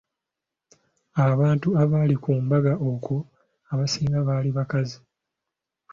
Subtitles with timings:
[1.29, 3.15] Abantu abaali ku mbaga okwo
[3.71, 4.97] abasinga baali bakazi.